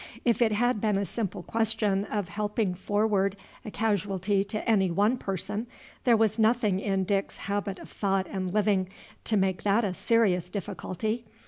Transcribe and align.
If 0.25 0.41
it 0.41 0.51
had 0.51 0.81
been 0.81 0.97
a 0.97 1.05
simple 1.05 1.43
question 1.43 2.05
of 2.05 2.29
helping 2.29 2.73
forward 2.73 3.37
a 3.63 3.69
casualty 3.69 4.43
to 4.45 4.67
any 4.67 4.89
one 4.89 5.15
person, 5.15 5.67
there 6.05 6.17
was 6.17 6.39
nothing 6.39 6.79
in 6.79 7.03
Dick's 7.03 7.37
habits 7.37 7.79
of 7.81 7.87
thought 7.91 8.25
and 8.27 8.51
living 8.51 8.89
to 9.25 9.37
make 9.37 9.61
that 9.61 9.85
a 9.85 9.93
serious 9.93 10.49
difficulty. 10.49 11.25